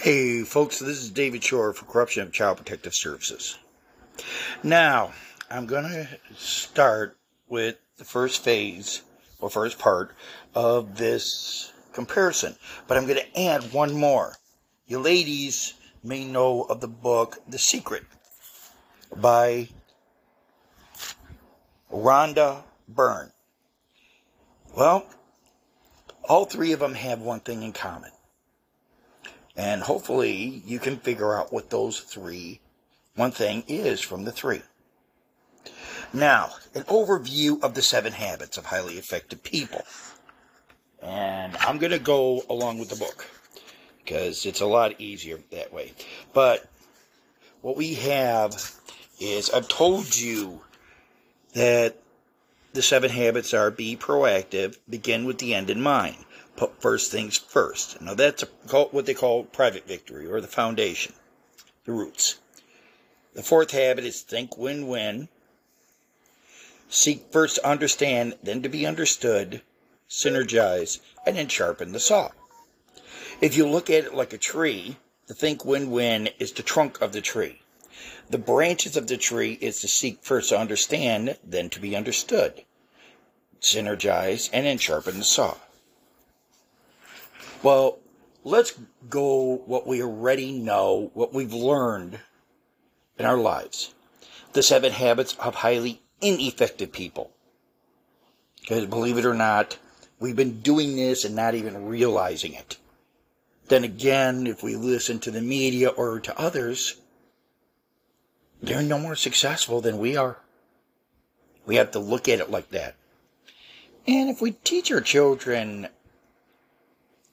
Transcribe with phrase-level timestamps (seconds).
[0.00, 3.58] Hey, folks, this is David Shore for Corruption of Child Protective Services.
[4.62, 5.12] Now,
[5.50, 7.18] I'm going to start
[7.48, 9.02] with the first phase
[9.40, 10.14] or first part
[10.54, 12.54] of this comparison,
[12.86, 14.36] but I'm going to add one more.
[14.86, 15.74] You ladies
[16.04, 18.04] may know of the book The Secret
[19.16, 19.68] by
[21.92, 23.32] Rhonda Byrne.
[24.76, 25.06] Well,
[26.22, 28.12] all three of them have one thing in common.
[29.58, 32.60] And hopefully you can figure out what those three,
[33.16, 34.62] one thing is from the three.
[36.12, 39.82] Now, an overview of the seven habits of highly effective people.
[41.02, 43.26] And I'm going to go along with the book
[43.98, 45.92] because it's a lot easier that way.
[46.32, 46.64] But
[47.60, 48.54] what we have
[49.20, 50.62] is I've told you
[51.54, 51.96] that
[52.74, 56.16] the seven habits are be proactive, begin with the end in mind,
[56.58, 58.00] put first things first.
[58.02, 58.46] Now that's a,
[58.90, 61.14] what they call private victory or the foundation,
[61.84, 62.40] the roots.
[63.34, 65.28] The fourth habit is think win win.
[66.88, 69.62] Seek first to understand, then to be understood,
[70.10, 72.30] synergize, and then sharpen the saw.
[73.40, 74.96] If you look at it like a tree,
[75.28, 77.62] the think win win is the trunk of the tree.
[78.30, 82.64] The branches of the tree is to seek first to understand, then to be understood,
[83.60, 85.56] synergize, and then sharpen the saw.
[87.62, 87.98] Well,
[88.44, 88.78] let's
[89.08, 92.20] go what we already know, what we've learned
[93.18, 93.94] in our lives.
[94.52, 97.32] The seven habits of highly ineffective people.
[98.60, 99.78] Because believe it or not,
[100.20, 102.76] we've been doing this and not even realizing it.
[103.68, 107.00] Then again, if we listen to the media or to others,
[108.62, 110.38] they're no more successful than we are.
[111.66, 112.94] We have to look at it like that.
[114.06, 115.88] And if we teach our children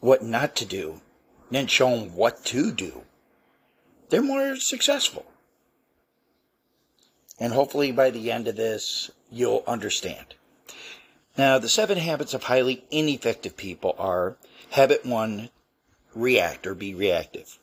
[0.06, 1.02] what not to do,
[1.50, 3.02] then show them what to do,
[4.09, 5.25] they're more successful.
[7.39, 10.35] And hopefully by the end of this, you'll understand.
[11.40, 14.38] Now, the seven habits of highly ineffective people are
[14.69, 15.50] habit one,
[16.13, 17.57] react or be reactive.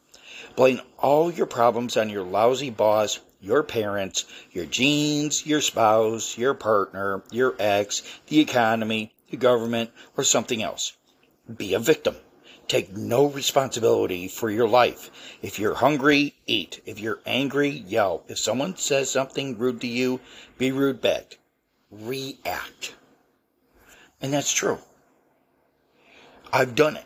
[0.57, 6.55] Blame all your problems on your lousy boss, your parents, your genes, your spouse, your
[6.55, 10.97] partner, your ex, the economy, the government, or something else.
[11.57, 12.17] Be a victim.
[12.73, 15.11] Take no responsibility for your life.
[15.43, 16.81] If you're hungry, eat.
[16.87, 18.25] If you're angry, yell.
[18.29, 20.21] If someone says something rude to you,
[20.57, 21.37] be rude back.
[21.91, 22.95] React.
[24.23, 24.79] And that's true.
[26.51, 27.05] I've done it.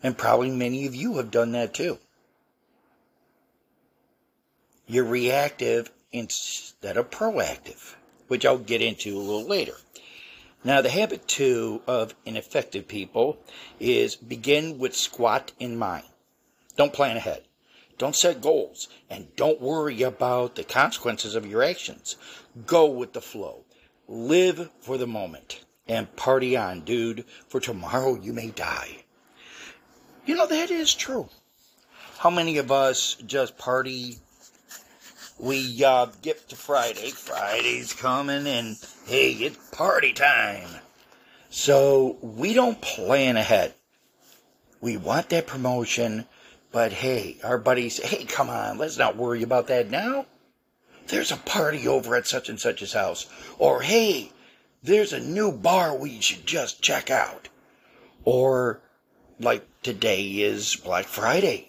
[0.00, 1.98] And probably many of you have done that too.
[4.86, 7.96] You're reactive instead of proactive,
[8.28, 9.74] which I'll get into a little later.
[10.66, 13.36] Now, the habit two of ineffective people
[13.78, 16.06] is begin with squat in mind.
[16.76, 17.42] Don't plan ahead.
[17.98, 22.16] Don't set goals and don't worry about the consequences of your actions.
[22.66, 23.64] Go with the flow.
[24.08, 29.04] Live for the moment and party on, dude, for tomorrow you may die.
[30.24, 31.28] You know, that is true.
[32.18, 34.16] How many of us just party
[35.44, 37.10] we uh, get to Friday.
[37.10, 40.68] Friday's coming, and hey, it's party time.
[41.50, 43.74] So we don't plan ahead.
[44.80, 46.24] We want that promotion,
[46.72, 50.26] but hey, our buddies, hey, come on, let's not worry about that now.
[51.08, 53.26] There's a party over at such and such's house.
[53.58, 54.32] Or hey,
[54.82, 57.48] there's a new bar we should just check out.
[58.24, 58.80] Or
[59.38, 61.68] like today is Black Friday.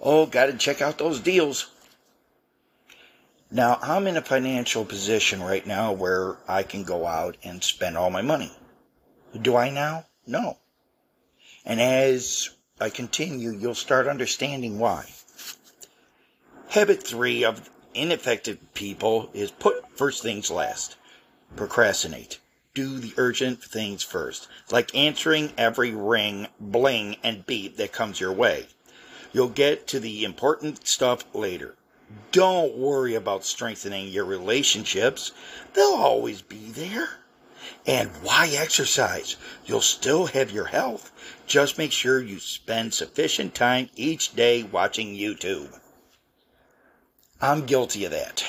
[0.00, 1.66] Oh, gotta check out those deals.
[3.54, 7.98] Now, I'm in a financial position right now where I can go out and spend
[7.98, 8.50] all my money.
[9.38, 10.06] Do I now?
[10.26, 10.56] No.
[11.62, 12.48] And as
[12.80, 15.04] I continue, you'll start understanding why.
[16.70, 20.96] Habit three of ineffective people is put first things last.
[21.54, 22.40] Procrastinate.
[22.72, 28.32] Do the urgent things first, like answering every ring, bling, and beep that comes your
[28.32, 28.68] way.
[29.34, 31.76] You'll get to the important stuff later.
[32.32, 35.32] Don't worry about strengthening your relationships.
[35.74, 37.08] They'll always be there.
[37.86, 39.36] And why exercise?
[39.66, 41.12] You'll still have your health.
[41.46, 45.78] Just make sure you spend sufficient time each day watching YouTube.
[47.40, 48.44] I'm guilty of that.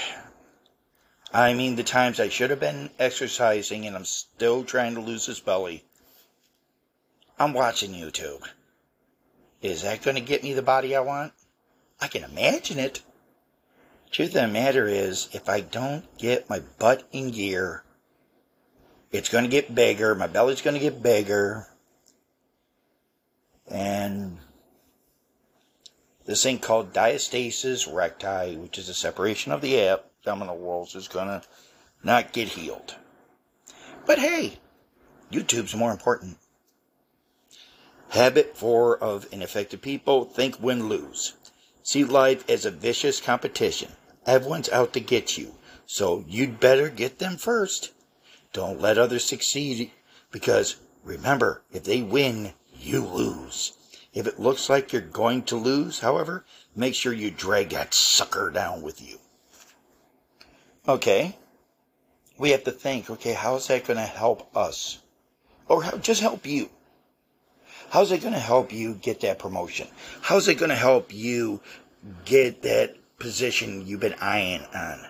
[1.34, 5.26] I mean, the times I should have been exercising and I'm still trying to lose
[5.26, 5.84] this belly.
[7.40, 8.44] I'm watching YouTube.
[9.62, 11.34] Is that going to get me the body I want?
[12.00, 13.02] I can imagine it.
[14.14, 17.84] Truth of the matter is, if I don't get my butt in gear,
[19.12, 20.14] it's going to get bigger.
[20.14, 21.68] My belly's going to get bigger.
[23.68, 24.38] And
[26.26, 31.28] this thing called diastasis recti, which is a separation of the abdominal walls, is going
[31.30, 31.42] to
[32.04, 32.94] not get healed.
[34.06, 34.60] But hey,
[35.32, 36.38] YouTube's more important.
[38.10, 41.34] Habit four of ineffective people think win lose.
[41.82, 43.90] See life as a vicious competition.
[44.26, 45.56] Everyone's out to get you,
[45.86, 47.92] so you'd better get them first.
[48.54, 49.92] Don't let others succeed
[50.32, 53.74] because remember, if they win, you lose.
[54.14, 58.52] If it looks like you're going to lose, however, make sure you drag that sucker
[58.52, 59.18] down with you.
[60.88, 61.38] Okay.
[62.38, 65.00] We have to think, okay, how's that going to help us?
[65.68, 66.70] Or how, just help you?
[67.90, 69.88] How's it going to help you get that promotion?
[70.22, 71.62] How's it going to help you
[72.26, 75.08] get that position you've been eyeing on?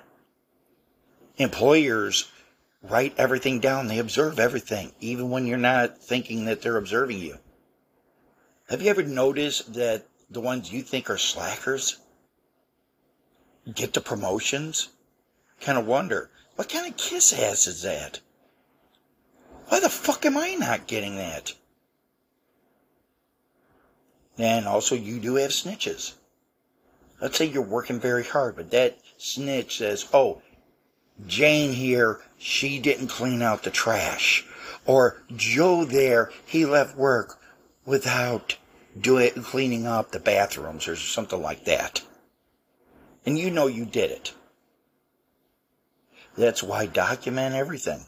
[1.37, 2.31] Employers
[2.83, 3.87] write everything down.
[3.87, 7.39] They observe everything, even when you're not thinking that they're observing you.
[8.69, 11.99] Have you ever noticed that the ones you think are slackers
[13.73, 14.89] get the promotions?
[15.59, 18.19] Kind of wonder, what kind of kiss ass is that?
[19.69, 21.53] Why the fuck am I not getting that?
[24.37, 26.13] And also, you do have snitches.
[27.21, 30.41] Let's say you're working very hard, but that snitch says, oh,
[31.25, 34.45] Jane here, she didn't clean out the trash.
[34.85, 37.39] Or Joe there, he left work
[37.85, 38.57] without
[38.99, 42.01] doing cleaning up the bathrooms or something like that.
[43.25, 44.33] And you know you did it.
[46.37, 48.05] That's why document everything.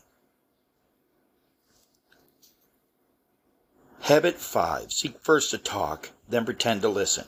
[4.01, 4.91] Habit 5.
[4.91, 7.25] Seek first to talk, then pretend to listen.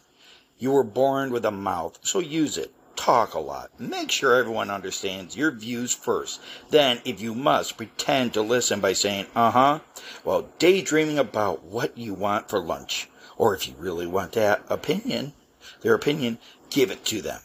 [0.59, 2.73] You were born with a mouth, so use it.
[2.95, 3.79] Talk a lot.
[3.79, 6.41] Make sure everyone understands your views first.
[6.71, 9.79] Then, if you must, pretend to listen by saying, uh huh,
[10.23, 13.07] while daydreaming about what you want for lunch.
[13.37, 15.33] Or if you really want that opinion,
[15.81, 16.39] their opinion,
[16.71, 17.41] give it to them.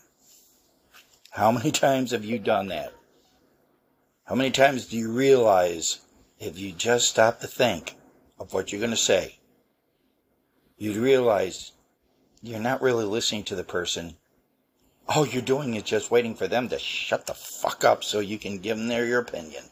[1.31, 2.95] How many times have you done that?
[4.25, 6.01] How many times do you realize
[6.39, 7.95] if you just stop to think
[8.39, 9.37] of what you're going to say,
[10.79, 11.73] you'd realize
[12.43, 14.17] you're not really listening to the person.
[15.09, 18.39] All you're doing is just waiting for them to shut the fuck up so you
[18.39, 19.65] can give them their your opinion.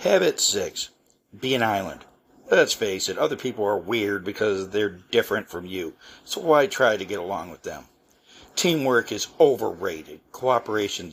[0.00, 0.90] Habit 6.
[1.38, 2.04] Be an island.
[2.50, 5.94] Let's face it, other people are weird because they're different from you,
[6.24, 7.84] so why try to get along with them?
[8.56, 10.20] Teamwork is overrated.
[10.32, 11.12] Cooperation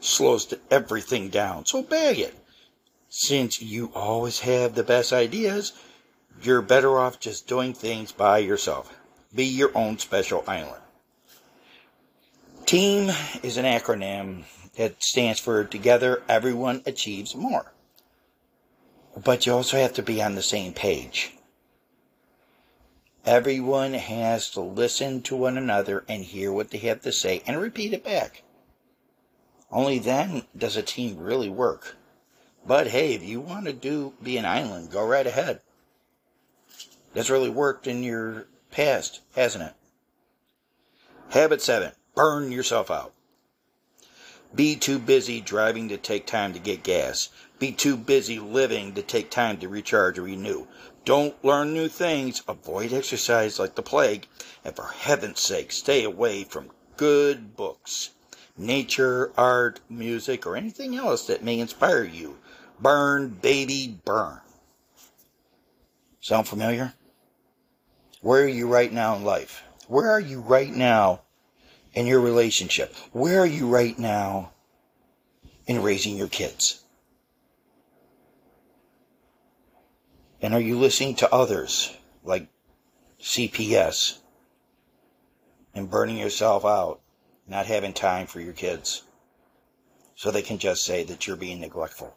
[0.00, 2.34] slows everything down, so bag it.
[3.08, 5.72] Since you always have the best ideas,
[6.40, 8.96] you're better off just doing things by yourself.
[9.34, 10.82] Be your own special island.
[12.66, 13.10] TEAM
[13.42, 14.44] is an acronym
[14.76, 17.72] that stands for Together Everyone Achieves More.
[19.22, 21.34] But you also have to be on the same page.
[23.24, 27.60] Everyone has to listen to one another and hear what they have to say and
[27.60, 28.42] repeat it back.
[29.70, 31.96] Only then does a team really work.
[32.66, 35.60] But hey, if you want to do be an island, go right ahead.
[37.14, 39.74] That's really worked in your past, hasn't it?
[41.30, 41.92] Habit 7.
[42.14, 43.12] Burn yourself out.
[44.54, 47.30] Be too busy driving to take time to get gas.
[47.58, 50.66] Be too busy living to take time to recharge or renew.
[51.04, 52.42] Don't learn new things.
[52.46, 54.26] Avoid exercise like the plague.
[54.64, 58.10] And for heaven's sake, stay away from good books,
[58.56, 62.36] nature, art, music, or anything else that may inspire you.
[62.78, 64.40] Burn, baby, burn.
[66.20, 66.92] Sound familiar?
[68.22, 69.64] Where are you right now in life?
[69.88, 71.22] Where are you right now
[71.92, 72.94] in your relationship?
[73.10, 74.52] Where are you right now
[75.66, 76.84] in raising your kids?
[80.40, 82.46] And are you listening to others like
[83.20, 84.18] CPS
[85.74, 87.00] and burning yourself out,
[87.48, 89.02] not having time for your kids
[90.14, 92.14] so they can just say that you're being neglectful?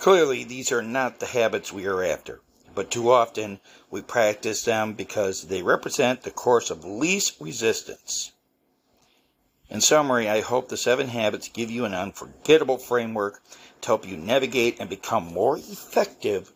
[0.00, 2.40] Clearly, these are not the habits we are after
[2.76, 3.58] but too often
[3.90, 8.32] we practice them because they represent the course of least resistance.
[9.70, 13.42] In summary, I hope the seven habits give you an unforgettable framework
[13.80, 16.52] to help you navigate and become more effective,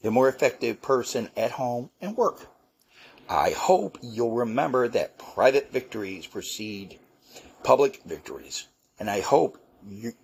[0.00, 2.46] the more effective person at home and work.
[3.28, 7.00] I hope you'll remember that private victories precede
[7.64, 8.68] public victories.
[8.98, 9.58] And I hope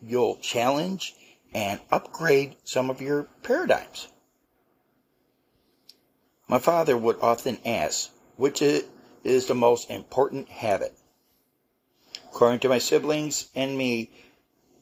[0.01, 1.17] you'll challenge
[1.53, 4.09] and upgrade some of your paradigms.
[6.49, 10.97] My father would often ask, which is the most important habit?
[12.31, 14.11] According to my siblings and me,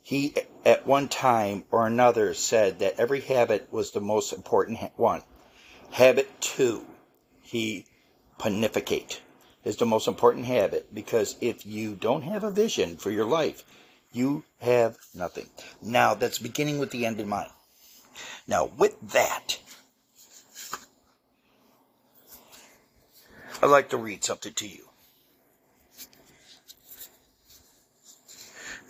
[0.03, 0.35] he
[0.67, 5.23] at one time or another said that every habit was the most important one.
[5.93, 6.85] Habit two,
[7.41, 7.87] he
[8.37, 9.23] pontificate
[9.65, 13.65] is the most important habit because if you don't have a vision for your life,
[14.13, 15.49] you have nothing.
[15.81, 17.51] Now, that's beginning with the end in mind.
[18.47, 19.59] Now, with that,
[23.63, 24.89] I'd like to read something to you.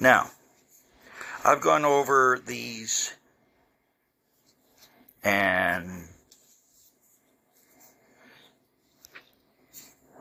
[0.01, 0.31] Now,
[1.45, 3.15] I've gone over these
[5.23, 6.09] and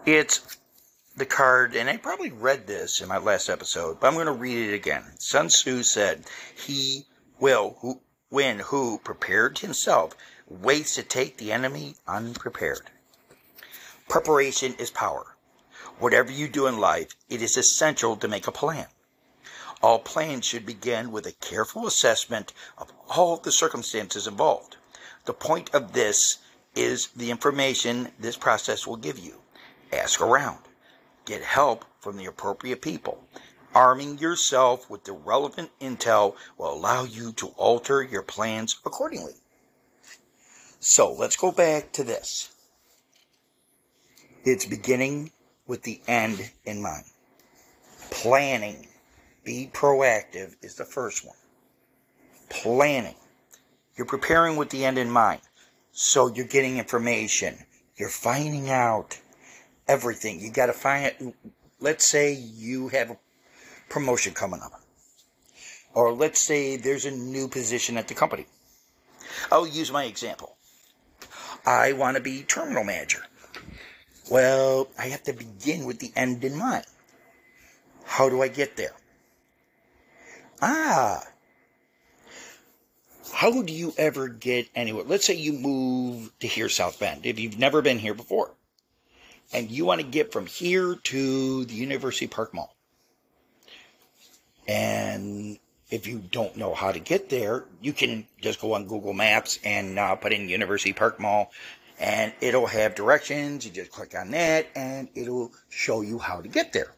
[0.06, 0.58] it's
[1.16, 4.32] the card, and I probably read this in my last episode, but I'm going to
[4.32, 5.04] read it again.
[5.18, 6.24] Sun Tzu said,
[6.56, 7.06] He
[7.40, 10.16] will who, win who prepared himself
[10.48, 12.90] waits to take the enemy unprepared.
[14.08, 15.36] Preparation is power.
[16.00, 18.88] Whatever you do in life, it is essential to make a plan.
[19.82, 24.78] All plans should begin with a careful assessment of all the circumstances involved.
[25.26, 26.38] The point of this
[26.76, 29.42] is the information this process will give you.
[29.92, 30.60] Ask around.
[31.26, 33.24] Get help from the appropriate people.
[33.76, 39.36] Arming yourself with the relevant intel will allow you to alter your plans accordingly.
[40.80, 42.53] So let's go back to this.
[44.46, 45.32] It's beginning
[45.68, 47.06] with the end in mind.
[48.12, 48.88] Planning.
[49.46, 51.36] Be proactive is the first one.
[52.50, 53.16] Planning.
[53.96, 55.42] You're preparing with the end in mind.
[55.94, 57.58] So you're getting information.
[57.96, 59.18] You're finding out
[59.88, 60.42] everything.
[60.42, 61.36] You got to find it.
[61.80, 63.18] Let's say you have a
[63.90, 64.74] promotion coming up.
[65.94, 68.48] Or let's say there's a new position at the company.
[69.52, 70.58] I'll use my example.
[71.66, 73.24] I want to be terminal manager.
[74.30, 76.86] Well, I have to begin with the end in mind.
[78.06, 78.94] How do I get there?
[80.62, 81.24] Ah,
[83.34, 85.04] how do you ever get anywhere?
[85.06, 88.52] Let's say you move to here, South Bend, if you've never been here before,
[89.52, 92.74] and you want to get from here to the University Park Mall.
[94.68, 95.58] And
[95.90, 99.60] if you don't know how to get there, you can just go on Google Maps
[99.64, 101.52] and uh, put in University Park Mall,
[102.04, 103.66] and it'll have directions.
[103.66, 106.94] You just click on that, and it'll show you how to get there.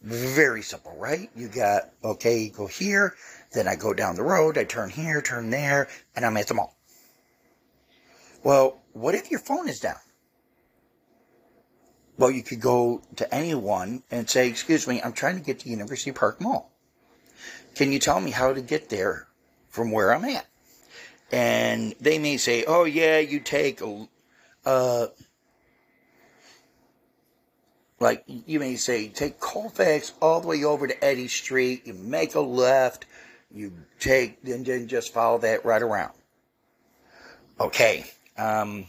[0.00, 1.28] Very simple, right?
[1.34, 3.16] You got, okay, go here,
[3.52, 6.54] then I go down the road, I turn here, turn there, and I'm at the
[6.54, 6.76] mall.
[8.44, 9.96] Well, what if your phone is down?
[12.16, 15.68] Well, you could go to anyone and say, excuse me, I'm trying to get to
[15.68, 16.70] University Park Mall.
[17.74, 19.26] Can you tell me how to get there
[19.68, 20.46] from where I'm at?
[21.30, 23.82] And they may say, oh yeah, you take
[24.64, 25.06] uh,
[28.00, 32.34] like you may say, take Colfax all the way over to Eddy Street, you make
[32.34, 33.06] a left,
[33.50, 36.12] you take, and then just follow that right around.
[37.58, 38.04] Okay.
[38.36, 38.86] Um,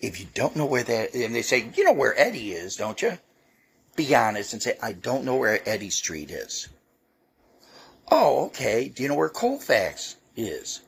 [0.00, 3.00] if you don't know where that, and they say, you know where Eddy is, don't
[3.02, 3.18] you?
[3.94, 6.68] Be honest and say, I don't know where Eddy Street is.
[8.10, 8.88] Oh, okay.
[8.88, 10.80] Do you know where Colfax is?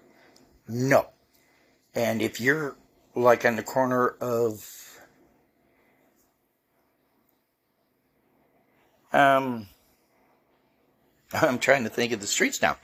[0.70, 1.08] No.
[1.94, 2.76] And if you're
[3.14, 4.80] like on the corner of
[9.12, 9.66] Um,
[11.32, 12.76] I'm trying to think of the streets now.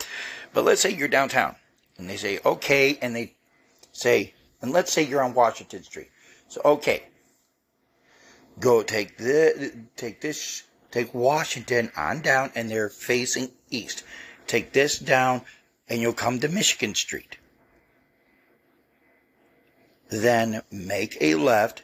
[0.52, 1.57] But let's say you're downtown
[1.99, 3.35] and they say, okay, and they
[3.93, 6.11] say, and let's say you're on Washington Street.
[6.49, 7.05] So, okay,
[8.61, 14.02] go take the, take this, take Washington on down and they're facing east.
[14.47, 15.43] Take this down
[15.88, 17.37] and you'll come to Michigan Street.
[20.09, 21.83] Then make a left,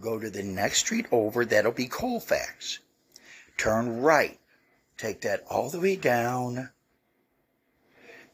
[0.00, 2.80] go to the next street over, that'll be Colfax
[3.56, 4.38] turn right.
[4.96, 6.70] Take that all the way down.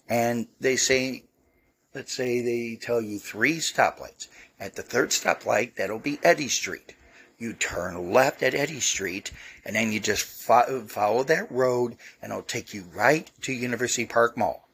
[0.08, 1.24] And they say,
[1.94, 4.28] let's say they tell you three stoplights.
[4.58, 6.94] At the third stoplight, that'll be Eddy Street.
[7.38, 9.32] You turn left at Eddy Street,
[9.64, 14.04] and then you just fo- follow that road, and it'll take you right to University
[14.04, 14.68] Park Mall.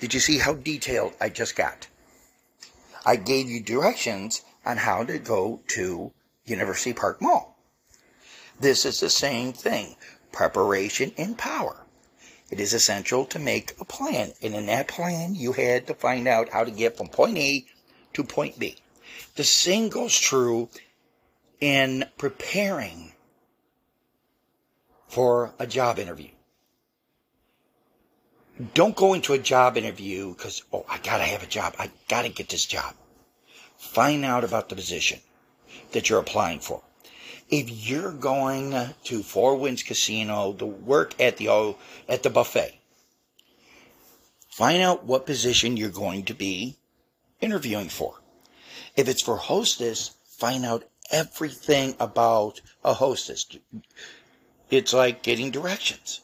[0.00, 1.86] Did you see how detailed I just got?
[3.04, 6.12] I gave you directions on how to go to
[6.44, 7.56] University Park Mall.
[8.58, 9.96] This is the same thing
[10.32, 11.86] preparation and power.
[12.50, 16.26] It is essential to make a plan, and in that plan, you had to find
[16.28, 17.64] out how to get from point A
[18.12, 18.76] to point B.
[19.36, 20.68] The same goes true
[21.60, 23.12] in preparing
[25.08, 26.30] for a job interview.
[28.74, 31.74] Don't go into a job interview because, oh, I gotta have a job.
[31.78, 32.94] I gotta get this job.
[33.78, 35.20] Find out about the position
[35.92, 36.82] that you're applying for
[37.50, 38.74] if you're going
[39.04, 41.74] to Four Winds Casino to work at the
[42.08, 42.78] at the buffet,
[44.48, 46.76] find out what position you're going to be
[47.40, 48.20] interviewing for.
[48.96, 53.46] If it's for hostess, find out everything about a hostess.
[54.70, 56.20] It's like getting directions.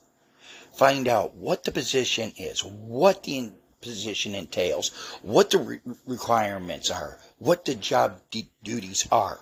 [0.76, 4.90] Find out what the position is, what the position entails,
[5.22, 9.40] what the re- requirements are, what the job d- duties are,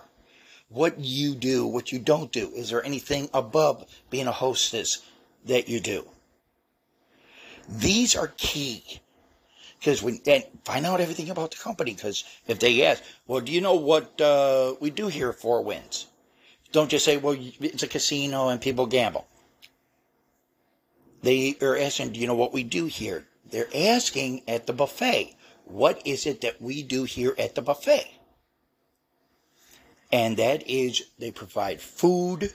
[0.69, 2.51] what you do, what you don't do.
[2.55, 5.01] Is there anything above being a hostess
[5.45, 6.07] that you do?
[7.67, 9.01] These are key
[9.85, 11.93] because when then find out everything about the company.
[11.93, 15.63] Because if they ask, well, do you know what uh, we do here at Four
[15.63, 16.07] Winds?
[16.71, 19.27] Don't just say, well, it's a casino and people gamble.
[21.25, 23.25] They are asking, do you know what we do here?
[23.49, 28.05] They're asking at the buffet, what is it that we do here at the buffet?
[30.11, 32.53] And that is they provide food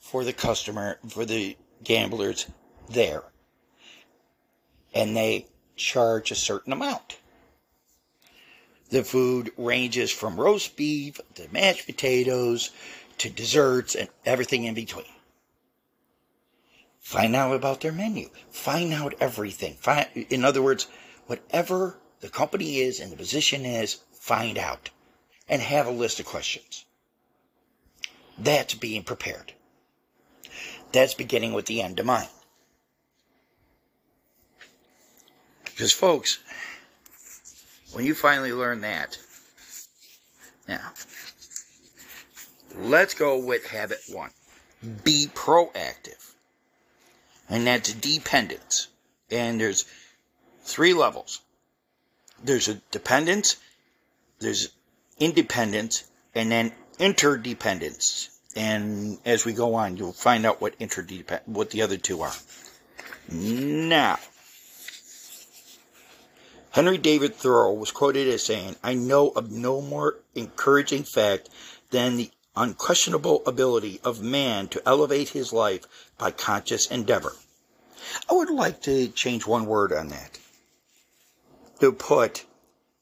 [0.00, 2.46] for the customer, for the gamblers
[2.88, 3.22] there.
[4.92, 5.46] And they
[5.76, 7.18] charge a certain amount.
[8.90, 12.72] The food ranges from roast beef to mashed potatoes
[13.18, 15.06] to desserts and everything in between.
[17.08, 18.28] Find out about their menu.
[18.50, 19.76] Find out everything.
[19.76, 20.88] Find, in other words,
[21.26, 24.90] whatever the company is and the position is, find out.
[25.48, 26.84] And have a list of questions.
[28.38, 29.54] That's being prepared.
[30.92, 32.28] That's beginning with the end in mind.
[35.64, 36.40] Because, folks,
[37.94, 39.16] when you finally learn that,
[40.68, 40.92] now,
[42.76, 44.30] let's go with habit one
[45.02, 46.34] be proactive.
[47.48, 48.88] And that's dependence.
[49.30, 49.84] And there's
[50.62, 51.40] three levels
[52.42, 53.56] there's a dependence,
[54.38, 54.70] there's
[55.18, 58.30] independence, and then interdependence.
[58.54, 62.34] And as we go on, you'll find out what interdepend what the other two are.
[63.30, 64.18] Now,
[66.70, 71.48] Henry David Thoreau was quoted as saying, I know of no more encouraging fact
[71.90, 77.32] than the unquestionable ability of man to elevate his life by conscious endeavor.
[78.28, 80.38] I would like to change one word on that.
[81.80, 82.44] To put,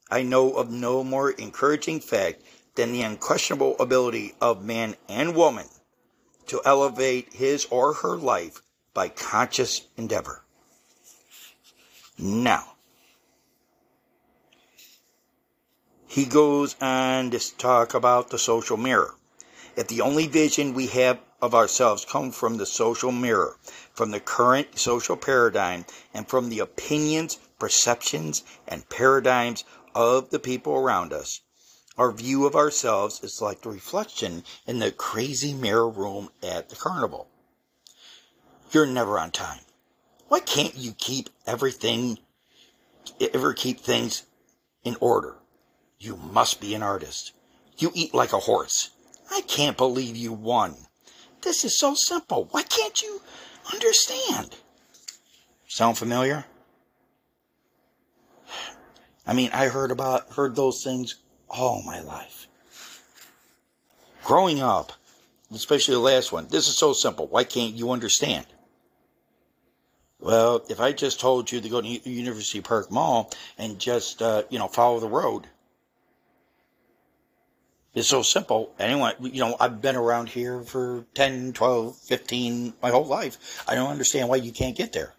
[0.09, 2.41] I know of no more encouraging fact
[2.75, 5.65] than the unquestionable ability of man and woman
[6.47, 8.61] to elevate his or her life
[8.93, 10.43] by conscious endeavor.
[12.17, 12.73] Now,
[16.07, 19.13] he goes on to talk about the social mirror.
[19.75, 23.57] If the only vision we have of ourselves come from the social mirror,
[23.93, 30.73] from the current social paradigm, and from the opinions, perceptions, and paradigms of the people
[30.73, 31.41] around us,
[31.97, 36.75] our view of ourselves is like the reflection in the crazy mirror room at the
[36.75, 37.27] carnival.
[38.71, 39.61] You're never on time.
[40.27, 42.19] Why can't you keep everything,
[43.19, 44.23] ever keep things
[44.83, 45.37] in order?
[45.97, 47.31] You must be an artist.
[47.77, 48.91] You eat like a horse.
[49.31, 50.75] I can't believe you won.
[51.41, 52.47] This is so simple.
[52.51, 53.21] Why can't you
[53.73, 54.55] understand?
[55.67, 56.45] Sound familiar?
[59.25, 61.15] I mean, I heard about, heard those things
[61.49, 62.47] all my life.
[64.23, 64.93] Growing up,
[65.53, 67.27] especially the last one, this is so simple.
[67.27, 68.45] Why can't you understand?
[70.19, 74.43] Well, if I just told you to go to University Park Mall and just, uh,
[74.49, 75.47] you know, follow the road,
[77.97, 78.75] it's so simple.
[78.77, 83.63] Anyone, you know, I've been around here for 10, 12, 15, my whole life.
[83.67, 85.15] I don't understand why you can't get there.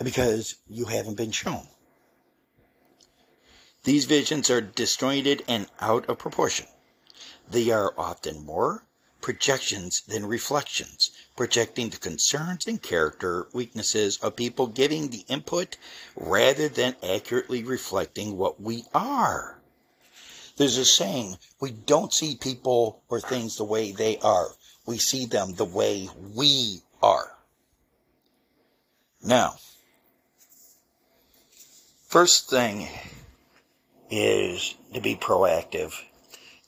[0.00, 1.66] Because you haven't been shown.
[3.82, 6.66] These visions are disjointed and out of proportion.
[7.50, 8.84] They are often more
[9.20, 15.76] projections than reflections, projecting the concerns and character weaknesses of people giving the input
[16.14, 19.59] rather than accurately reflecting what we are.
[20.60, 24.48] There's a saying, we don't see people or things the way they are.
[24.84, 27.32] We see them the way we are.
[29.24, 29.54] Now,
[32.08, 32.88] first thing
[34.10, 35.94] is to be proactive,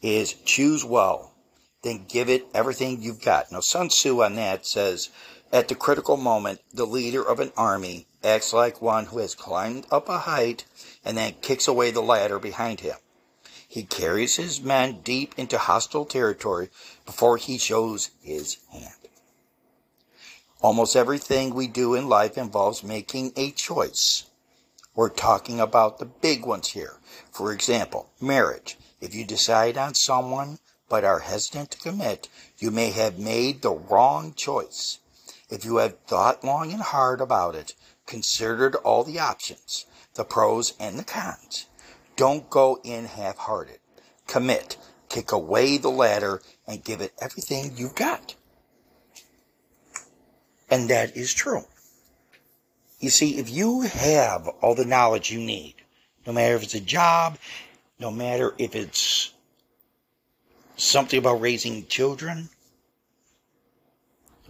[0.01, 1.35] is choose well,
[1.83, 3.53] then give it everything you've got.
[3.53, 5.11] Now, Sun Tzu on that says,
[5.53, 9.85] at the critical moment, the leader of an army acts like one who has climbed
[9.91, 10.65] up a height
[11.05, 12.97] and then kicks away the ladder behind him.
[13.73, 16.69] He carries his men deep into hostile territory
[17.07, 19.09] before he shows his hand.
[20.61, 24.25] Almost everything we do in life involves making a choice.
[24.95, 26.99] We're talking about the big ones here.
[27.31, 28.77] For example, marriage.
[29.01, 30.59] If you decide on someone
[30.91, 34.99] but are hesitant to commit, you may have made the wrong choice.
[35.49, 37.73] If you have thought long and hard about it,
[38.05, 41.65] considered all the options, the pros and the cons,
[42.17, 43.79] don't go in half hearted.
[44.27, 44.77] commit,
[45.09, 48.35] kick away the ladder, and give it everything you've got.
[50.71, 51.65] And that is true.
[52.99, 55.75] You see, if you have all the knowledge you need,
[56.27, 57.37] no matter if it's a job,
[57.99, 59.35] no matter if it's
[60.77, 62.49] something about raising children,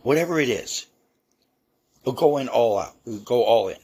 [0.03, 0.87] whatever it is,
[2.05, 2.94] go in all out.
[3.25, 3.79] Go all in.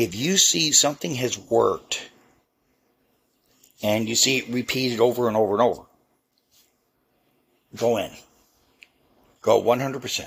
[0.00, 2.08] If you see something has worked
[3.82, 5.82] and you see it repeated over and over and over,
[7.76, 8.10] go in.
[9.42, 10.26] Go 100%.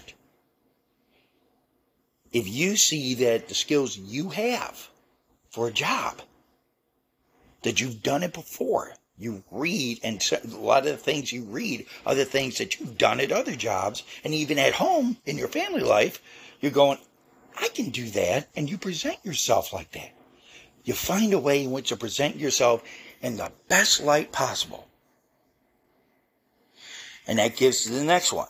[2.31, 4.89] If you see that the skills you have
[5.49, 6.21] for a job,
[7.63, 11.87] that you've done it before, you read, and a lot of the things you read
[12.05, 15.47] are the things that you've done at other jobs, and even at home in your
[15.47, 16.21] family life,
[16.61, 16.99] you're going,
[17.59, 20.11] I can do that, and you present yourself like that.
[20.83, 22.83] You find a way in which to present yourself
[23.21, 24.87] in the best light possible.
[27.25, 28.49] And that gives to the next one.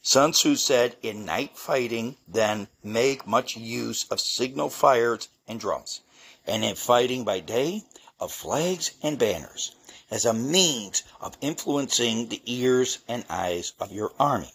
[0.00, 6.00] Sun Tzu said, in night fighting, then make much use of signal fires and drums,
[6.46, 7.82] and in fighting by day,
[8.20, 9.76] of flags and banners
[10.10, 14.52] as a means of influencing the ears and eyes of your army.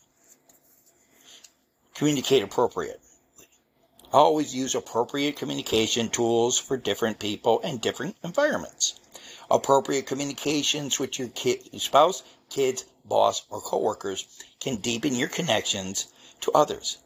[1.93, 2.99] Communicate appropriately.
[4.12, 8.99] Always use appropriate communication tools for different people and different environments.
[9.49, 11.29] Appropriate communications with your
[11.79, 14.25] spouse, kids, boss, or coworkers
[14.60, 16.08] can deepen your connections
[16.41, 16.97] to others,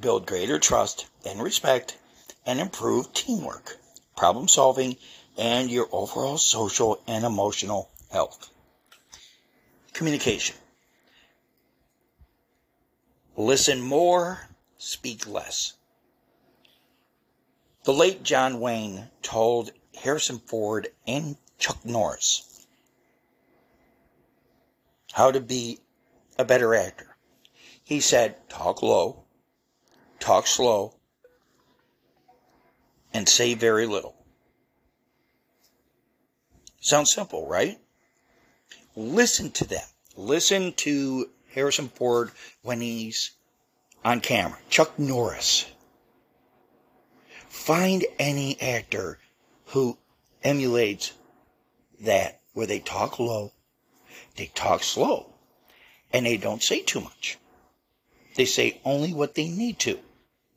[0.00, 1.96] build greater trust and respect,
[2.44, 3.78] and improve teamwork,
[4.16, 4.96] problem solving,
[5.36, 8.50] and your overall social and emotional health.
[9.92, 10.56] Communication.
[13.36, 15.74] Listen more, speak less.
[17.84, 19.72] The late John Wayne told
[20.02, 22.66] Harrison Ford and Chuck Norris
[25.12, 25.78] how to be
[26.38, 27.16] a better actor.
[27.84, 29.24] He said, talk low,
[30.18, 30.94] talk slow,
[33.12, 34.16] and say very little.
[36.80, 37.78] Sounds simple, right?
[38.94, 39.84] Listen to them.
[40.16, 43.32] Listen to Harrison Ford when he's
[44.04, 44.58] on camera.
[44.68, 45.64] Chuck Norris.
[47.48, 49.18] Find any actor
[49.68, 49.96] who
[50.44, 51.14] emulates
[52.00, 53.52] that, where they talk low,
[54.36, 55.32] they talk slow,
[56.12, 57.38] and they don't say too much.
[58.34, 59.98] They say only what they need to.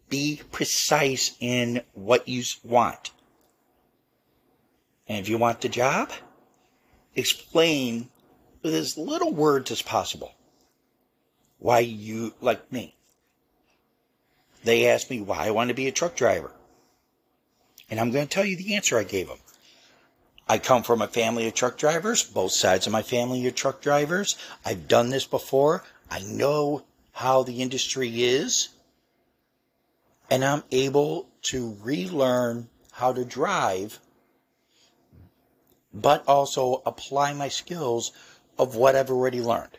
[0.09, 3.11] Be precise in what you want.
[5.07, 6.11] And if you want the job,
[7.15, 8.09] explain
[8.61, 10.33] with as little words as possible
[11.59, 12.95] why you, like me.
[14.63, 16.51] They asked me why I want to be a truck driver.
[17.89, 19.37] And I'm going to tell you the answer I gave them.
[20.47, 22.23] I come from a family of truck drivers.
[22.23, 24.35] Both sides of my family are truck drivers.
[24.65, 25.83] I've done this before.
[26.09, 28.69] I know how the industry is.
[30.29, 33.99] And I'm able to relearn how to drive
[35.93, 38.11] but also apply my skills
[38.57, 39.77] of what I've already learned.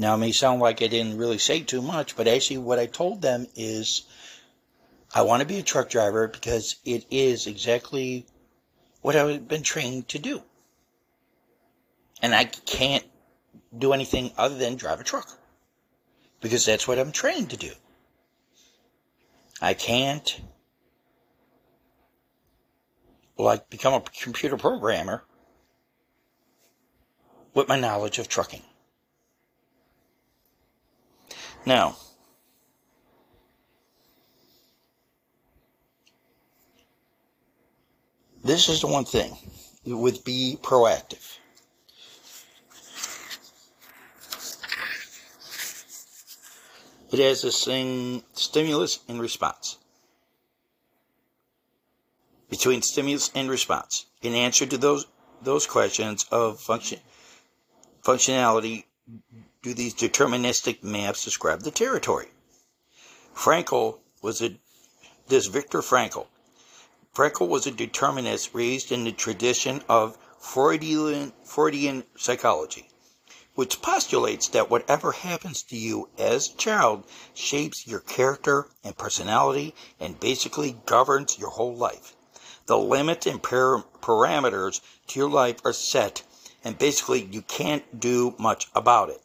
[0.00, 2.86] Now, it may sound like I didn't really say too much, but actually, what I
[2.86, 4.04] told them is
[5.14, 8.24] I want to be a truck driver because it is exactly
[9.02, 10.42] what I've been trained to do.
[12.22, 13.04] And I can't
[13.76, 15.38] do anything other than drive a truck
[16.40, 17.72] because that's what I'm trained to do.
[19.60, 20.40] I can't
[23.36, 25.24] like become a computer programmer
[27.52, 28.62] with my knowledge of trucking.
[31.66, 31.96] Now,
[38.42, 39.36] this is the one thing
[39.84, 41.38] with be proactive.
[47.12, 49.78] It has this thing stimulus and response
[52.48, 54.06] between stimulus and response.
[54.22, 55.06] In answer to those
[55.42, 57.00] those questions of function
[58.02, 58.84] functionality,
[59.62, 62.28] do these deterministic maps describe the territory?
[63.34, 64.58] Frankl was a
[65.28, 66.26] this Viktor Frankl.
[67.14, 72.88] Frankl was a determinist raised in the tradition of Freudian, Freudian psychology,
[73.54, 79.74] which postulates that whatever happens to you as a child shapes your character and personality
[79.98, 82.16] and basically governs your whole life
[82.70, 86.22] the limits and par- parameters to your life are set,
[86.62, 89.20] and basically you can't do much about it.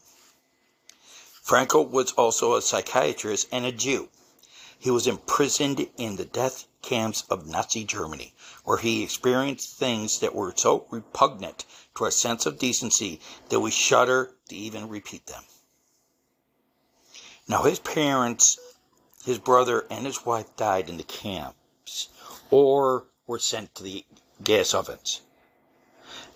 [1.45, 4.09] Frankl was also a psychiatrist and a Jew.
[4.79, 10.33] He was imprisoned in the death camps of Nazi Germany, where he experienced things that
[10.33, 15.43] were so repugnant to our sense of decency that we shudder to even repeat them.
[17.47, 18.57] Now, his parents,
[19.23, 22.09] his brother, and his wife died in the camps
[22.49, 24.03] or were sent to the
[24.43, 25.21] gas ovens.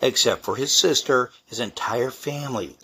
[0.02, 2.78] Except for his sister, his entire family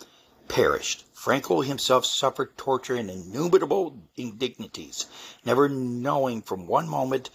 [0.48, 1.05] perished.
[1.26, 5.06] Frankl himself suffered torture and innumerable indignities,
[5.44, 7.30] never knowing from one moment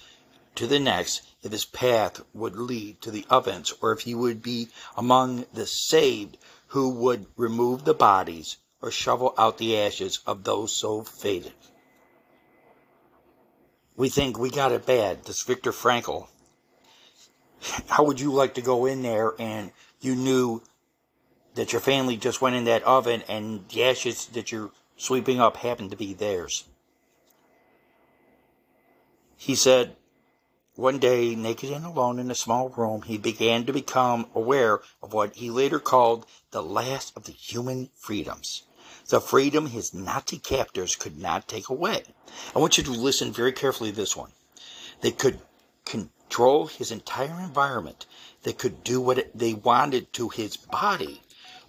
[0.55, 4.41] to the next if his path would lead to the ovens or if he would
[4.41, 10.45] be among the saved who would remove the bodies or shovel out the ashes of
[10.45, 11.51] those so fated.
[13.97, 15.25] We think we got it bad.
[15.25, 16.29] This Viktor Frankl.
[17.87, 20.63] How would you like to go in there and you knew
[21.55, 25.57] that your family just went in that oven and the ashes that you're sweeping up
[25.57, 26.65] happened to be theirs?
[29.37, 29.95] He said,
[30.75, 35.13] one day, naked and alone in a small room, he began to become aware of
[35.13, 38.63] what he later called the last of the human freedoms.
[39.09, 42.03] The freedom his Nazi captors could not take away.
[42.55, 44.31] I want you to listen very carefully to this one.
[45.01, 45.41] They could
[45.85, 48.05] control his entire environment.
[48.43, 51.21] They could do what they wanted to his body.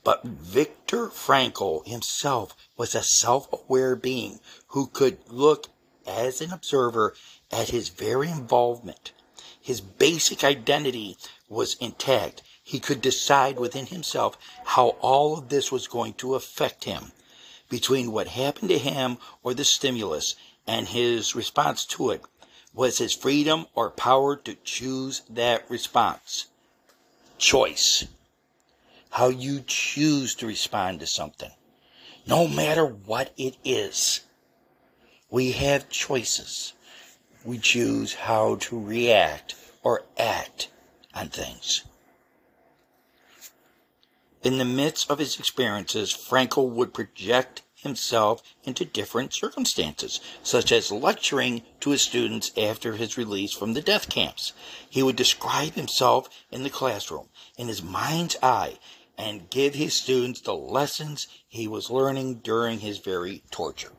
[0.04, 5.68] But Viktor Frankl himself was a self-aware being who could look
[6.06, 7.14] as an observer
[7.52, 9.12] at his very involvement.
[9.60, 11.16] His basic identity
[11.48, 12.42] was intact.
[12.64, 17.12] He could decide within himself how all of this was going to affect him.
[17.68, 20.34] Between what happened to him or the stimulus
[20.66, 22.22] and his response to it
[22.74, 26.46] was his freedom or power to choose that response.
[27.38, 28.04] Choice.
[29.12, 31.50] How you choose to respond to something.
[32.26, 34.20] No matter what it is.
[35.30, 36.74] We have choices
[37.44, 40.68] we choose how to react or act
[41.14, 41.84] on things.
[44.42, 50.92] In the midst of his experiences, Frankl would project himself into different circumstances, such as
[50.92, 54.52] lecturing to his students after his release from the death camps.
[54.88, 58.78] He would describe himself in the classroom, in his mind's eye,
[59.22, 63.92] and give his students the lessons he was learning during his very torture.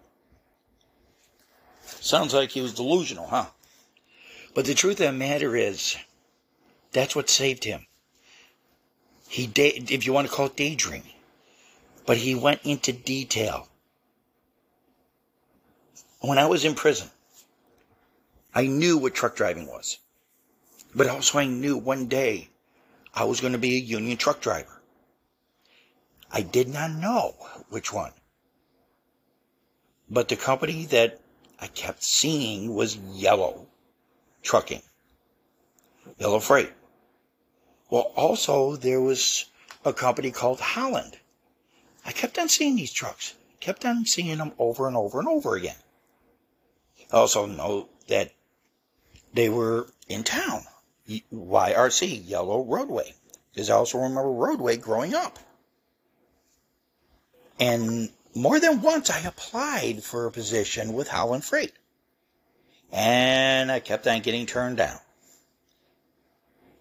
[1.85, 3.45] Sounds like he was delusional, huh?
[4.53, 5.95] But the truth of the matter is,
[6.91, 7.87] that's what saved him.
[9.29, 11.13] He, day, if you want to call it daydreaming,
[12.05, 13.69] but he went into detail.
[16.19, 17.09] When I was in prison,
[18.53, 19.99] I knew what truck driving was,
[20.93, 22.49] but also I knew one day
[23.15, 24.81] I was going to be a union truck driver.
[26.35, 27.35] I did not know
[27.69, 28.11] which one.
[30.09, 31.21] But the company that
[31.59, 33.67] I kept seeing was yellow
[34.41, 34.81] trucking,
[36.17, 36.73] yellow freight.
[37.91, 39.45] Well, also there was
[39.85, 41.17] a company called Holland.
[42.03, 45.55] I kept on seeing these trucks, kept on seeing them over and over and over
[45.55, 45.77] again.
[47.11, 48.31] I also know that
[49.33, 50.63] they were in town.
[51.07, 53.13] YRC, Yellow Roadway.
[53.53, 55.37] Because I also remember Roadway growing up.
[57.63, 61.71] And more than once I applied for a position with Holland Freight.
[62.91, 64.99] And I kept on getting turned down.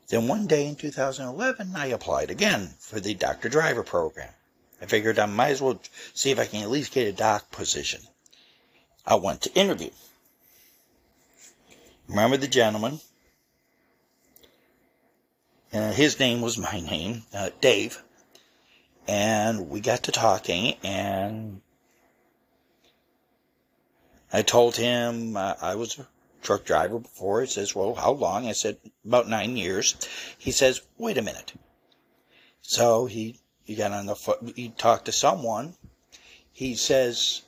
[0.08, 4.34] Then one day in 2011, I applied again for the dock to driver program.
[4.80, 5.80] I figured I might as well
[6.14, 8.00] see if I can at least get a dock position.
[9.06, 9.90] I went to interview.
[12.08, 13.00] Remember the gentleman?
[15.72, 18.02] Uh, his name was my name, uh, Dave
[19.08, 21.60] and we got to talking and
[24.32, 26.06] I told him uh, I was a
[26.40, 27.42] truck driver before.
[27.42, 28.46] He says, well, how long?
[28.46, 29.94] I said, about nine years.
[30.38, 31.52] He says, wait a minute.
[32.62, 35.74] So he, he got on the foot, he talked to someone.
[36.50, 37.42] He says,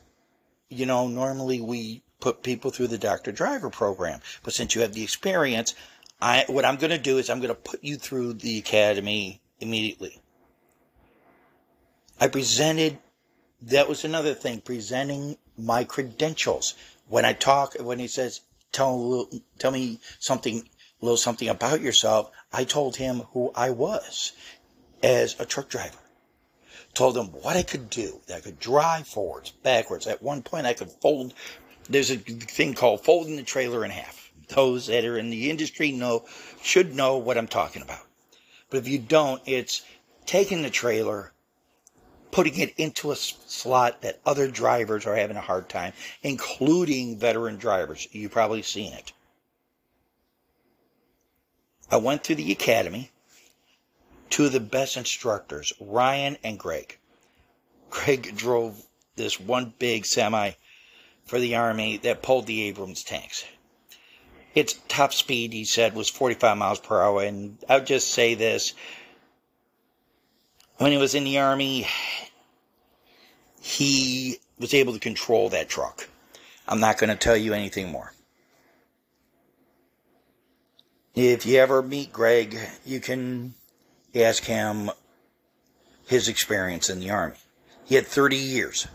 [0.69, 4.81] you know, normally we put people through the dock to driver program, but since you
[4.81, 5.75] have the experience,
[6.21, 9.41] I, what I'm going to do is I'm going to put you through the academy
[9.61, 10.21] immediately.
[12.21, 12.99] I presented,
[13.63, 16.75] that was another thing, presenting my credentials.
[17.09, 18.41] When I talk, when he says,
[18.73, 24.33] tell, tell me something, a little something about yourself, I told him who I was
[25.03, 25.99] as a truck driver.
[26.95, 28.21] Told him what I could do.
[28.27, 30.07] That I could drive forwards, backwards.
[30.07, 31.35] At one point, I could fold.
[31.91, 34.31] There's a thing called folding the trailer in half.
[34.49, 36.25] Those that are in the industry know,
[36.63, 38.07] should know what I'm talking about.
[38.71, 39.83] But if you don't, it's
[40.25, 41.33] taking the trailer,
[42.35, 45.93] putting it into a slot that other drivers are having a hard time,
[46.25, 48.09] including veteran drivers.
[48.11, 49.13] You've probably seen it.
[51.89, 53.13] I went through the academy.
[54.31, 56.99] Two of the best instructors, Ryan and Greg.
[57.89, 60.51] Greg drove this one big semi
[61.27, 63.45] for the Army that pulled the Abrams tanks.
[64.57, 67.23] Its top speed, he said, was 45 miles per hour.
[67.23, 68.75] And I'll just say this
[70.79, 71.87] when he was in the Army,
[73.61, 76.09] he was able to control that truck.
[76.67, 78.13] I'm not going to tell you anything more.
[81.15, 83.55] If you ever meet Greg, you can
[84.15, 84.91] ask him
[86.07, 87.37] his experience in the Army.
[87.85, 88.89] He had 30 years.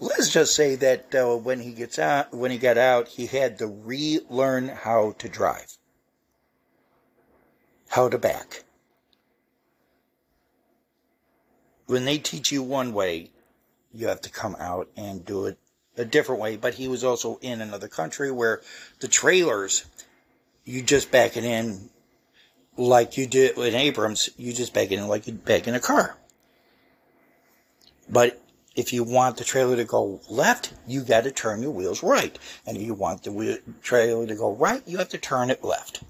[0.00, 3.58] Let's just say that uh, when he gets out, when he got out, he had
[3.58, 5.76] to relearn how to drive,
[7.88, 8.62] how to back.
[11.88, 13.30] When they teach you one way,
[13.92, 15.58] you have to come out and do it
[15.96, 16.56] a different way.
[16.56, 18.60] But he was also in another country where
[19.00, 19.86] the trailers,
[20.64, 21.88] you just back it in
[22.76, 25.80] like you did with Abrams, you just back it in like you back in a
[25.80, 26.18] car.
[28.06, 28.38] But
[28.76, 32.38] if you want the trailer to go left, you got to turn your wheels right.
[32.66, 35.64] And if you want the wheel, trailer to go right, you have to turn it
[35.64, 36.02] left.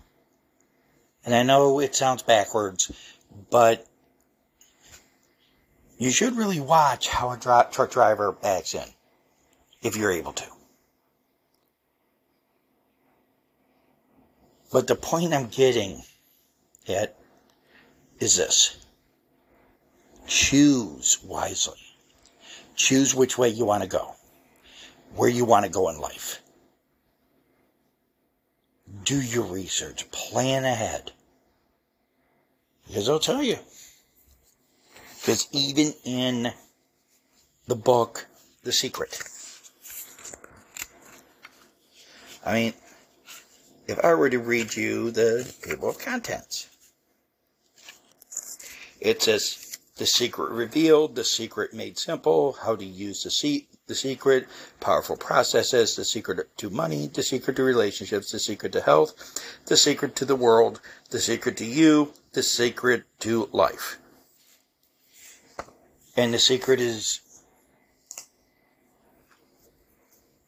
[1.25, 2.91] And I know it sounds backwards,
[3.49, 3.87] but
[5.99, 8.89] you should really watch how a truck driver backs in,
[9.83, 10.47] if you're able to.
[14.71, 16.03] But the point I'm getting
[16.89, 17.17] at
[18.21, 18.77] is this
[20.27, 21.79] choose wisely.
[22.77, 24.15] Choose which way you want to go,
[25.17, 26.41] where you want to go in life.
[29.05, 31.13] Do your research, plan ahead.
[32.87, 33.59] Because I'll tell you,
[35.29, 36.51] because even in
[37.67, 38.27] the book,
[38.63, 39.23] The Secret,
[42.47, 42.73] I mean,
[43.87, 46.71] if I were to read you the table of contents,
[49.03, 53.95] it says the secret revealed, the secret made simple, how to use the, se- the
[53.95, 54.49] secret,
[54.81, 59.13] powerful processes, the secret to money, the secret to relationships, the secret to health,
[59.67, 63.99] the secret to the world, the secret to you, the secret to life.
[66.19, 67.21] And the secret is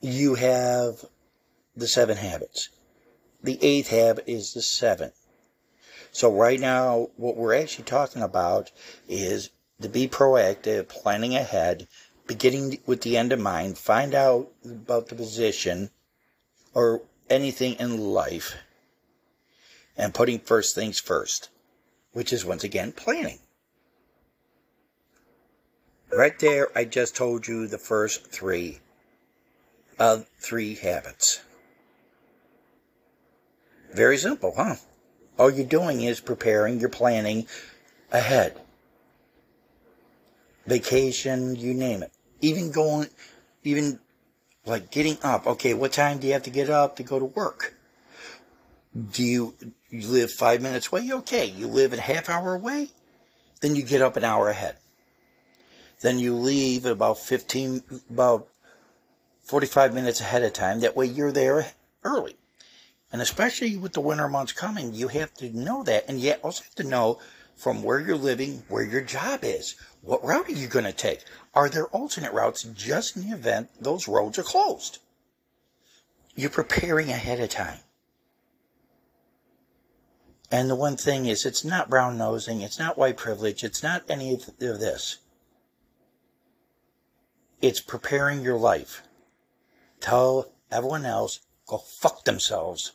[0.01, 1.05] you have
[1.77, 2.71] the seven habits.
[3.41, 5.13] The eighth habit is the seven.
[6.11, 8.73] So right now, what we're actually talking about
[9.09, 11.87] is to be proactive, planning ahead,
[12.27, 15.91] beginning with the end in mind, find out about the position
[16.75, 18.57] or anything in life,
[19.97, 21.49] and putting first things first,
[22.13, 23.39] which is once again planning.
[26.12, 28.81] Right there, I just told you the first three
[29.99, 31.40] of three habits.
[33.92, 34.77] Very simple, huh?
[35.38, 37.46] All you're doing is preparing, you're planning
[38.11, 38.61] ahead.
[40.66, 42.12] Vacation, you name it.
[42.40, 43.09] Even going,
[43.62, 44.01] even
[44.66, 45.46] like getting up.
[45.46, 47.75] Okay, what time do you have to get up to go to work?
[49.12, 49.55] Do you,
[49.88, 51.09] you live five minutes away?
[51.12, 51.46] Okay.
[51.46, 52.88] You live a half hour away?
[53.61, 54.77] Then you get up an hour ahead.
[56.01, 58.49] Then you leave about 15, about
[59.43, 60.81] 45 minutes ahead of time.
[60.81, 61.73] That way you're there
[62.05, 62.37] early.
[63.13, 66.09] And especially with the winter months coming, you have to know that.
[66.09, 67.19] And you also have to know
[67.57, 69.75] from where you're living, where your job is.
[70.01, 71.25] What route are you going to take?
[71.53, 74.99] Are there alternate routes just in the event those roads are closed?
[76.35, 77.81] You're preparing ahead of time.
[80.51, 84.03] And the one thing is, it's not brown nosing, it's not white privilege, it's not
[84.09, 85.19] any of this.
[87.61, 89.03] It's preparing your life.
[90.01, 92.92] Tell everyone else, go fuck themselves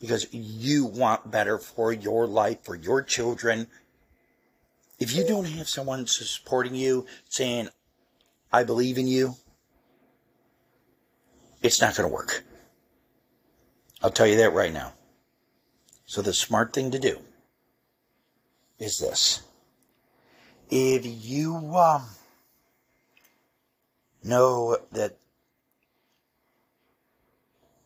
[0.00, 3.68] because you want better for your life, for your children.
[4.98, 7.68] If you don't have someone supporting you, saying,
[8.52, 9.36] I believe in you,
[11.62, 12.44] it's not going to work.
[14.02, 14.92] I'll tell you that right now.
[16.06, 17.18] So the smart thing to do
[18.78, 19.42] is this.
[20.70, 22.04] If you um,
[24.22, 25.16] know that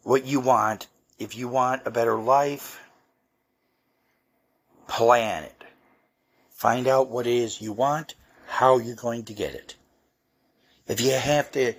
[0.03, 0.87] what you want
[1.23, 2.81] if you want a better life,
[4.89, 5.65] plan it.
[6.51, 8.17] Find out what it is you want,
[8.47, 9.77] how you're going to get it.
[10.89, 11.75] If you have to,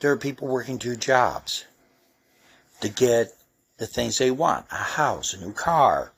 [0.00, 1.64] there are people working two jobs
[2.80, 3.32] to get
[3.76, 6.12] the things they want a house, a new car,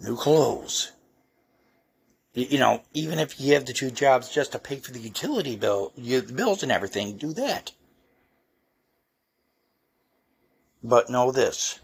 [0.00, 0.92] new clothes.
[2.34, 5.54] You know, even if you have the two jobs just to pay for the utility
[5.54, 7.72] bill, you, the bills and everything, do that.
[10.82, 11.80] But know this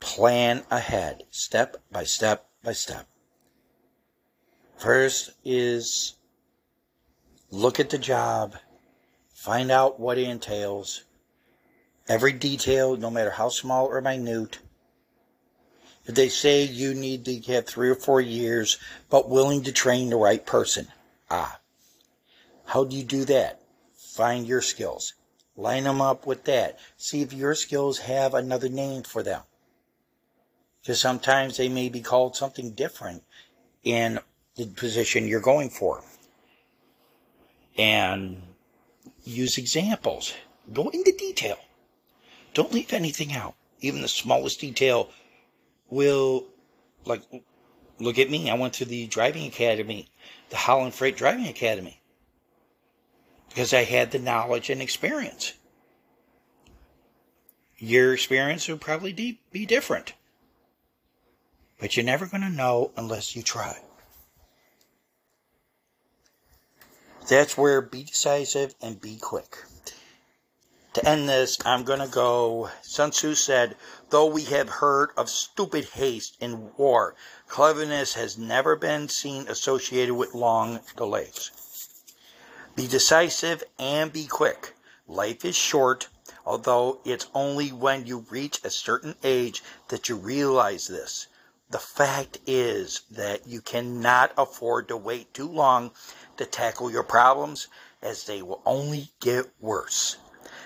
[0.00, 3.06] plan ahead, step by step by step.
[4.78, 6.14] First is
[7.50, 8.56] look at the job,
[9.34, 11.04] find out what it entails,
[12.08, 14.58] every detail, no matter how small or minute.
[16.06, 18.78] They say you need to have three or four years,
[19.10, 20.88] but willing to train the right person,
[21.30, 21.60] ah,
[22.64, 23.60] how do you do that?
[23.94, 25.14] Find your skills.
[25.56, 26.78] Line them up with that.
[26.96, 29.42] See if your skills have another name for them.
[30.80, 33.22] Because sometimes they may be called something different
[33.82, 34.20] in
[34.56, 36.02] the position you're going for.
[37.76, 38.40] And
[39.24, 40.32] use examples.
[40.72, 41.58] Go into detail.
[42.54, 43.54] Don't leave anything out.
[43.80, 45.10] Even the smallest detail
[45.90, 46.46] will,
[47.04, 47.22] like,
[47.98, 48.50] look at me.
[48.50, 50.08] I went to the driving academy,
[50.48, 52.00] the Holland Freight Driving Academy
[53.50, 55.54] because I had the knowledge and experience.
[57.78, 60.14] Your experience would probably be different.
[61.78, 63.80] But you're never going to know unless you try.
[67.28, 69.56] That's where be decisive and be quick.
[70.94, 72.70] To end this, I'm going to go.
[72.82, 73.76] Sun Tzu said,
[74.10, 77.14] Though we have heard of stupid haste in war,
[77.46, 81.52] cleverness has never been seen associated with long delays.
[82.74, 84.74] Be decisive and be quick.
[85.06, 86.08] Life is short,
[86.44, 91.28] although it's only when you reach a certain age that you realize this.
[91.70, 95.92] The fact is that you cannot afford to wait too long
[96.36, 97.68] to tackle your problems,
[98.02, 100.16] as they will only get worse.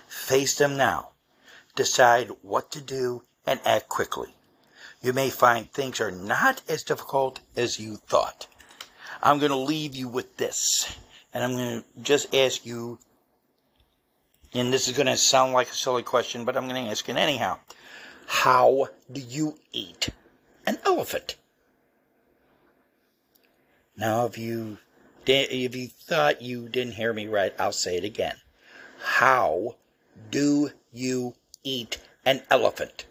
[0.08, 1.10] Face them now.
[1.76, 4.34] Decide what to do and act quickly.
[5.02, 8.46] You may find things are not as difficult as you thought.
[9.22, 10.96] I'm going to leave you with this.
[11.32, 12.98] And I'm going to just ask you,
[14.52, 17.08] and this is going to sound like a silly question, but I'm going to ask
[17.08, 17.58] it anyhow.
[18.26, 20.10] How do you eat
[20.66, 21.36] an elephant?
[23.96, 24.78] Now, if you
[25.26, 28.36] if you thought you didn't hear me right, I'll say it again.
[29.00, 29.76] How
[30.30, 33.06] do you eat an elephant?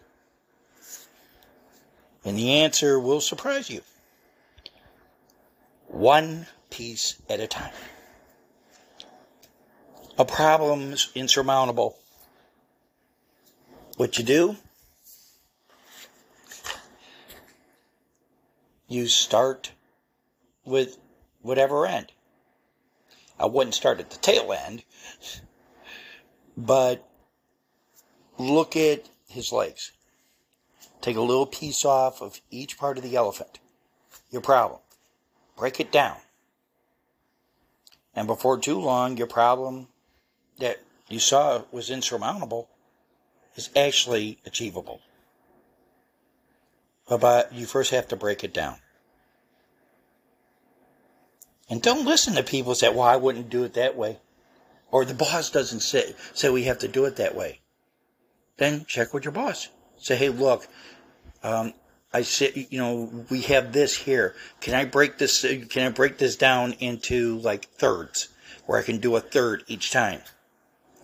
[2.24, 3.82] And the answer will surprise you.
[5.88, 7.72] One piece at a time
[10.18, 11.96] a problem's insurmountable.
[13.96, 14.56] What you do?
[18.88, 19.72] You start
[20.64, 20.98] with
[21.42, 22.12] whatever end.
[23.38, 24.84] I wouldn't start at the tail end,
[26.56, 27.08] but
[28.38, 29.90] look at his legs.
[31.04, 33.58] Take a little piece off of each part of the elephant.
[34.30, 34.80] Your problem.
[35.54, 36.16] Break it down.
[38.16, 39.88] And before too long, your problem
[40.60, 40.80] that
[41.10, 42.70] you saw was insurmountable
[43.54, 45.02] is actually achievable.
[47.06, 48.76] But you first have to break it down.
[51.68, 54.20] And don't listen to people say, well, I wouldn't do it that way.
[54.90, 57.60] Or the boss doesn't say, say we have to do it that way.
[58.56, 59.68] Then check with your boss.
[59.98, 60.66] Say, hey, look,
[61.44, 61.74] um,
[62.12, 64.34] I said, you know, we have this here.
[64.60, 65.44] Can I break this?
[65.68, 68.28] Can I break this down into like thirds,
[68.66, 70.20] where I can do a third each time?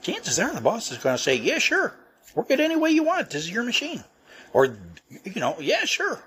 [0.03, 1.95] chances are the boss is going to say, yeah, sure.
[2.35, 3.31] Work it any way you want.
[3.31, 4.05] This is your machine.
[4.53, 4.77] Or,
[5.25, 6.23] you know, yeah, sure.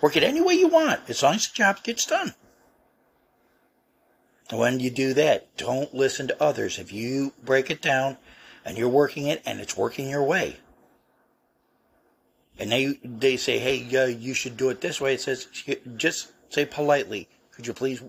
[0.00, 2.34] Work it any way you want, as long as the job gets done.
[4.50, 6.78] When you do that, don't listen to others.
[6.78, 8.18] If you break it down
[8.64, 10.58] and you're working it and it's working your way,
[12.62, 13.74] and they they say, hey,
[14.12, 15.48] you should do it this way, it says,
[15.96, 18.00] just say politely, could you please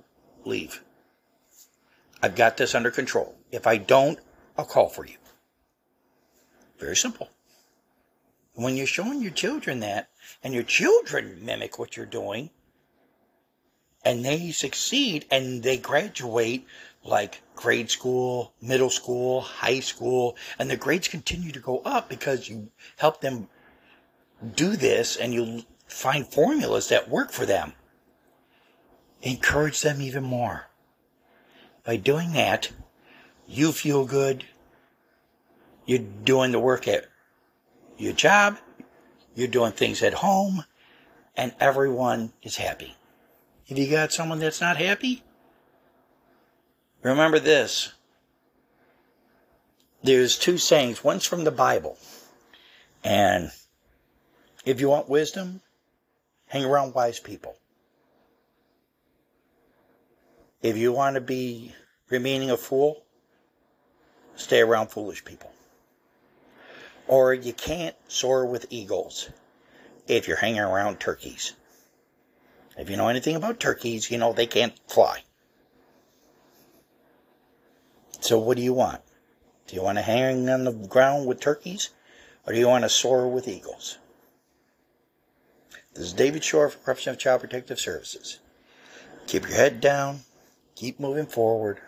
[0.46, 0.84] leave?
[2.22, 3.36] I've got this under control.
[3.52, 4.20] If I don't,
[4.56, 5.18] I'll call for you.
[6.78, 7.30] Very simple.
[8.54, 10.10] When you're showing your children that,
[10.44, 12.52] and your children mimic what you're doing,
[14.06, 16.68] and they succeed and they graduate
[17.04, 22.48] like grade school, middle school, high school, and the grades continue to go up because
[22.48, 23.48] you help them
[24.44, 27.74] do this and you'll find formulas that work for them.
[29.22, 30.68] Encourage them even more.
[31.84, 32.72] By doing that,
[33.48, 34.46] you feel good.
[35.86, 37.06] You're doing the work at
[37.98, 38.58] your job.
[39.36, 40.66] You're doing things at home
[41.36, 42.96] and everyone is happy.
[43.68, 45.24] If you got someone that's not happy,
[47.02, 47.94] remember this.
[50.04, 51.04] There's two sayings.
[51.04, 51.98] One's from the Bible.
[53.04, 53.52] And
[54.66, 55.62] if you want wisdom,
[56.48, 57.56] hang around wise people.
[60.62, 61.74] If you want to be
[62.10, 63.04] remaining a fool,
[64.36, 65.52] stay around foolish people.
[67.08, 69.30] Or you can't soar with eagles
[70.08, 71.54] if you're hanging around turkeys.
[72.78, 75.24] If you know anything about turkeys, you know they can't fly.
[78.22, 79.02] So what do you want?
[79.68, 81.90] Do you want to hang on the ground with turkeys?
[82.48, 83.98] Or do you want to soar with eagles?
[85.94, 88.40] This is David Shore of Child Protective Services.
[89.28, 90.22] Keep your head down.
[90.76, 91.80] Keep moving forward.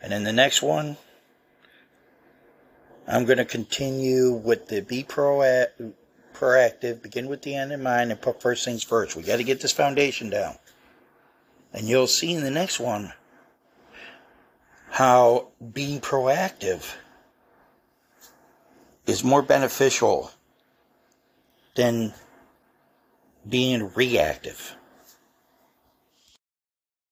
[0.00, 0.96] And in the next one,
[3.06, 5.92] I'm going to continue with the be proactive,
[7.02, 9.14] begin with the end in mind, and put first things first.
[9.14, 10.56] We got to get this foundation down.
[11.74, 13.12] And you'll see in the next one
[14.88, 16.94] how being proactive
[19.06, 20.30] is more beneficial
[21.74, 22.14] than
[23.48, 24.76] being reactive.